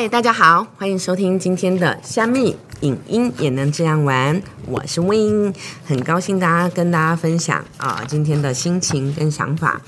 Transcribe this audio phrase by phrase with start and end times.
[0.00, 5.52] 嗨，大家好，欢迎收听今天的虾米影音也能这样玩，我是 Win，
[5.84, 9.80] 很高兴大家跟大家分享啊今天的心情跟想法。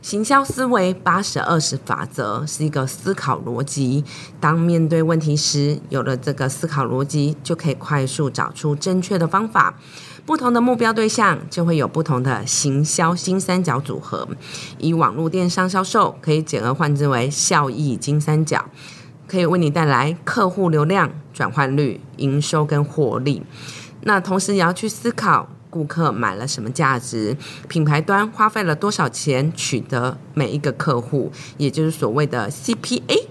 [0.00, 4.04] 行销思维八十二十法则是一个思考逻辑，
[4.38, 9.74] 当面对问题时，有了这个思考逻辑，就可以快速找出正确的方法。
[10.24, 14.28] 不同的目标对象就会有不同的行销金三角组合。
[14.78, 18.64] 以网络电商销售，可以简而换之为效益金三角。
[19.26, 23.42] 可以为你带来客户流量、转换率、营收跟获利。
[24.02, 27.36] 那同时也要去思考，顾客买了什么价值，
[27.68, 33.26] 品牌端花费了多少钱取得每一个客户，也就是所谓的 CPA。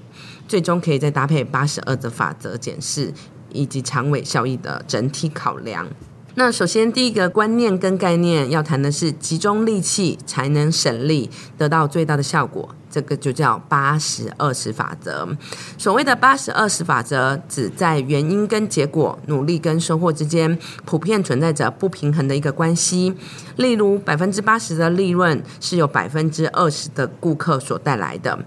[0.48, 3.12] 最终可以再搭配八十二的法则检视，
[3.52, 5.88] 以及长尾效益的整体考量。
[6.36, 12.70] 那首先第一个观念跟概念要谈的是集中力气才能省力，得到最大的效果。
[12.96, 15.28] 这个就叫八十二十法则。
[15.78, 23.14] 所谓的八十二十法则，指在原因跟结果、努力跟收获之间，普遍存在着不平衡的一个关系。
[23.58, 28.40] 例如，百分之八十的利润是由百分之二十的顾客所带来的，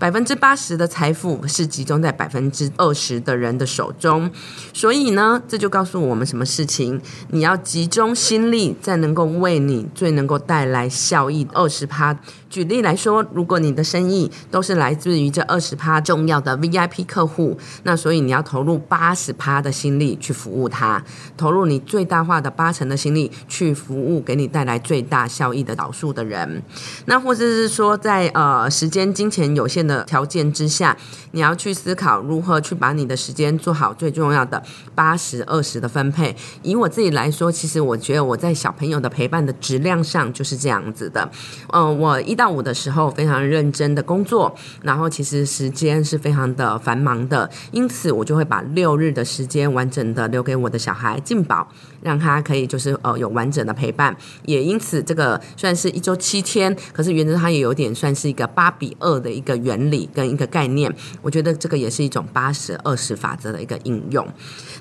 [0.00, 4.30] 百分之八十的财富是集中在百分之二十的人的手中。
[4.72, 6.98] 所以呢，这就告诉我们什么事情？
[7.28, 12.18] 你要集中心力，在能够为你最能够带来效益二十趴。
[12.48, 21.04] 举例来说，如果你的生意都是来自于这二十趴重要的 VIP 客户，那所以你要投入八十趴的心力去服务他，
[21.36, 26.62] 投入你最大化的八成的心力去服务给你带来最大效益的少数的人。
[27.04, 30.96] 那或者是说，在呃时间、金钱有限的的条件之下，
[31.30, 34.60] 你要去思考如何去把你的时间做好最重要的
[34.94, 36.34] 八十二十的分配。
[36.62, 41.30] 以我自己来说，其实我觉得我在小朋友的陪伴的质量上就是这样子的。
[41.68, 42.40] 嗯，我一。
[42.40, 51.68] 到五的时候非常认真的工作，然后其实时间是非常的繁忙的，因此我就会把六日的时间完整的留给我的小孩进宝，
[52.02, 54.16] 让他可以就是呃有完整的陪伴。
[54.44, 60.90] 也因此这个虽然是一周七天，可是原则上也有点算是一个八比二的一个原理跟一个概念。
[61.20, 64.26] 我觉得这个也是一种八十二十法则的一个应用。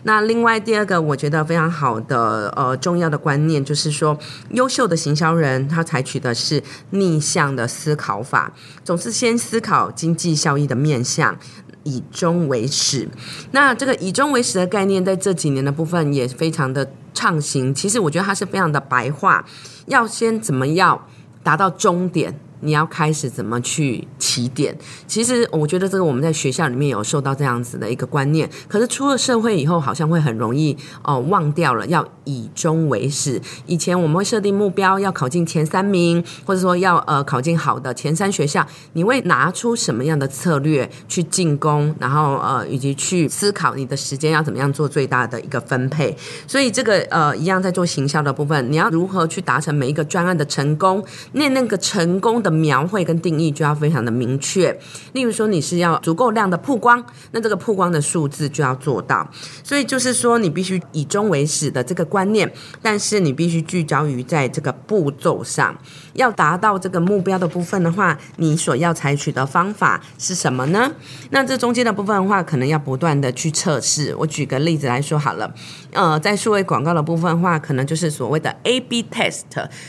[0.03, 4.17] 那另外第二个我觉得非常好的呃重要的观念就是说，
[4.51, 7.49] 优秀的行销人他采取的是逆向。
[7.49, 8.51] 的思考法
[8.83, 11.35] 总是先思考经济效益的面向，
[11.83, 13.07] 以终为始。
[13.51, 17.73] 那这个以终为始的概念，在这几年的部分也非常的畅行。
[17.73, 19.45] 其实我觉得它是非常的白话，
[19.87, 21.07] 要先怎么样
[21.43, 22.39] 达到终点。
[22.61, 24.77] 你要开始怎么去起点？
[25.07, 33.41] 其实我觉得这个我们在学校里面有受到这样子的一个观念，可是出了社会以后，好像会很容易哦忘掉了要以终为始。
[33.65, 41.93] 以前我们会设定目标要考进前三名，或者说要呃考进好的前三学校，你会拿出什么样的策略去进攻？
[41.99, 46.15] 然后呃以及去思考你的时间要怎么样做最大的一个分配。
[46.47, 51.03] 所以这个呃一样在做行销的部分，你要如何去达成每一个专案的成功？
[51.33, 54.77] 那那个成功的描绘跟定义就要非常的明确，
[55.13, 59.29] 例如说你是要足够量的曝光，那这个曝光的数字就要做到。
[59.63, 62.51] 所以就是说你必须以终为始的这个观念，
[62.81, 65.77] 但是你必须聚焦于在这个步骤上，
[66.13, 70.91] 要达到这个目标的部分的话，你所要采取的方法是什么呢？
[71.31, 74.15] 那这中间的部分的话，可能要不断的去测试。
[74.17, 75.53] 我举个例子来说好了，
[75.91, 79.43] 呃，在数位广告的部分的话，可能就是所谓的 A/B test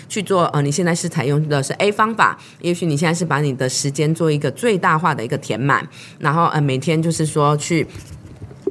[0.09, 0.45] 去做。
[0.47, 2.39] 呃，你现在是采用的是 A 方法。
[2.61, 5.87] 也许你现在是把你的时间做一个最大化的一个填满，
[6.19, 7.87] 然后呃每天就是说去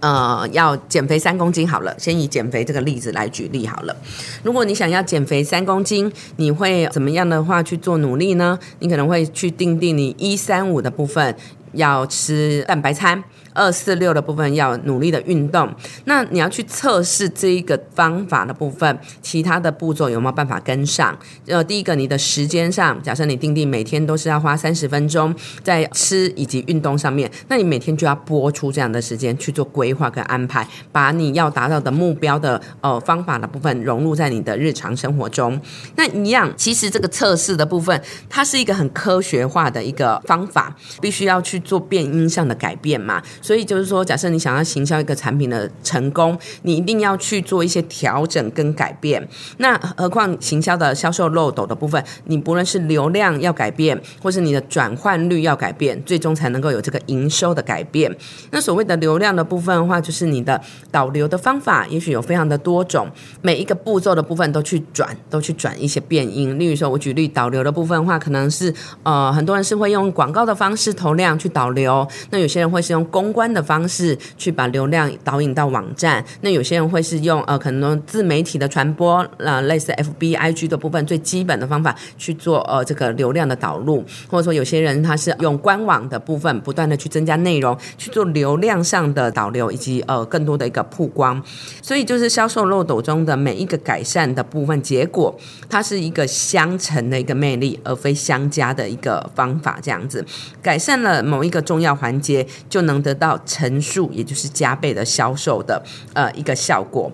[0.01, 3.95] 呃要减肥三公斤好了，先以减肥这个例子来举例好了。
[4.44, 8.57] 如果你想要减肥三公斤，你会怎么样的话去做努力呢？
[8.79, 11.35] 你可能会去定定你一三五的部分
[11.74, 13.24] 要吃蛋白餐。
[13.52, 15.69] 二四六的部分要努力的运动，
[16.06, 21.18] 那你要去测试这一个方法的部分，其他的步骤有没有办法跟上？
[21.46, 35.59] 呃，第一个，你的时间上，假设你定定每天都是要花三十分钟在吃以及运动上面，那你每天就要播出这样的时间去做规划跟安排，把你要达到的目标的呃方法的部分融入在你的日常生活中。
[35.97, 43.22] 那一样，其实这个测试的部分，它是一个很科学化的一个方法，必须要去做变音上的改变嘛。
[43.41, 49.28] 所以就是说，假设你想要行销一个产品的成功，你一定要去做一些调整跟改变。
[49.58, 58.16] 那何况行销的销售漏斗的部分，你不论是流量要改变，或是你的转换率要改变，最终才能够有这个营收的改变。
[58.52, 60.59] 那所谓的流量的部分的话，就是你的
[60.91, 63.09] 导流的方法，也许有非常的多种，
[63.41, 66.58] 每一个步骤的部分都去转，都去转一些变音。
[66.58, 68.73] 例如说，我举例导流的部分的话，可能是
[69.03, 91.41] 呃很多人是会用广告的方式投量去导流，那有些人会是用公关的方式去把流量导引到网站，那有些人会是用呃可能自媒体的传播，呃类似 F B I G 的部分最基本的方法去做呃这个流量的导入，或者说有些人他是用官网的部分不断的去增加内容去做流量上的导流以及呃更多的一个曝光，
[91.81, 95.35] 所以就是销售漏斗中的每一个改善的部分结果，
[95.69, 100.25] 它是一个相乘的一个魅力，而非相加的一个方法，这样子。
[100.61, 105.82] 改善了某同一个重要环节，就能得到乘数，也就是加倍的销售的
[106.14, 107.09] 呃一个效果。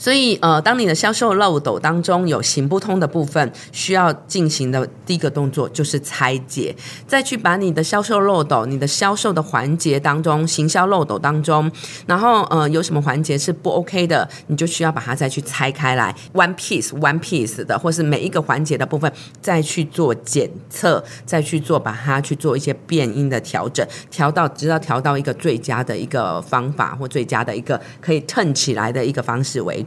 [0.00, 6.74] 所以，呃，当你的销售漏斗当中有行不通的部分，需要进行的第一个动作就是拆解，
[7.06, 11.70] 再去把你的销售漏斗、你的销售的环节当中、行销漏斗当中，
[12.06, 19.12] 然后，呃，有什么环节是不 OK 的，你就需要把它再去拆开来，one piece one piece 的，或是每一个环节的部分
[19.42, 29.60] 再去做检测，再去做把它去做一些变音的调整，调到直到调到一个最佳的一个方法或最佳的一个可以撑起来的一个方式。
[29.60, 29.82] 为，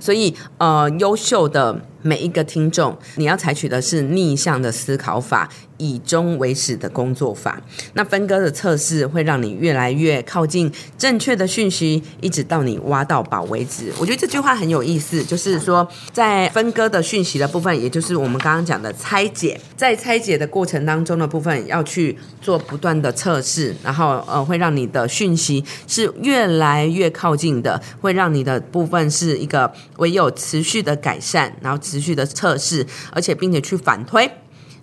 [0.00, 1.80] 所以呃，优秀的。
[2.02, 5.48] 每一个听众，你要采取的是逆向的思考法，
[5.78, 7.60] 以终为始的工作法。
[7.94, 13.92] 那分割的测试会让你越来越靠近正确的讯息，一直到你挖到宝为止。
[13.98, 31.78] 我觉得这句话很有意思，就是说在分割的讯息的部分，也就是我们刚刚讲的拆解，在拆解的过程当中的部分，要去做不断的测试，然后呃，会让你的讯息是越来越靠近的，会让你的部分是一个唯有持续的改善，然后。
[31.88, 34.30] 持续的测试，而且并且去反推。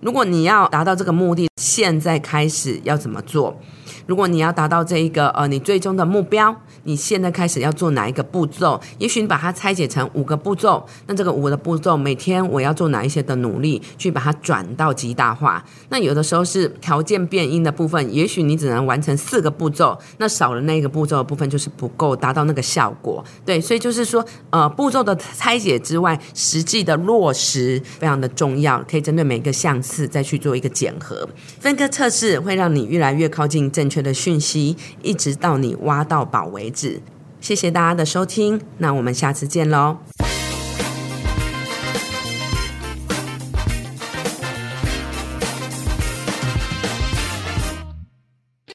[0.01, 3.61] 如果你要达到这个目的，现在开始要怎么做？
[4.05, 8.79] 如果你要达到这一个呃，你最终的目标，你现在开始要做哪一个步骤？
[8.97, 15.63] 也许你把它拆解成五个步骤，那这个五个步骤，每天我要做哪一些的努力，去把它转到极大化？
[15.89, 23.23] 那有的时候是条件变音的部分，也许你只能完成四个步骤，那少了那个步骤的部分就是不够达到那个效果。
[23.45, 31.27] 对，所以就是说，呃，步骤的拆解之外，实际的落实非常的重要，可以针对每个项次再去做一个检核。
[31.59, 34.05] 分割测试会让你越来越靠近正确确。
[34.05, 37.01] 的讯息，一直到你挖到宝为止。
[37.41, 39.97] 谢谢大家的收听，那我们下次见喽。